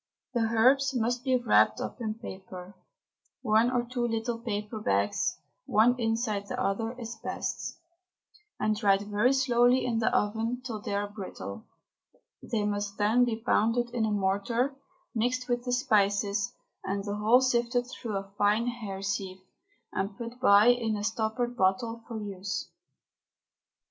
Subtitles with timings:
[0.33, 2.73] The herbs must be wrapped up in paper
[3.43, 7.77] (one or two little paper bags, one inside the other, is best),
[8.59, 11.67] and dried very slowly in the oven till they are brittle.
[12.41, 14.77] They must then be pounded in a mortar, and
[15.13, 16.51] mixed with the spices,
[16.83, 19.41] and the whole sifted through a fine hair sieve
[19.93, 22.71] and put by in a stoppered bottle for use.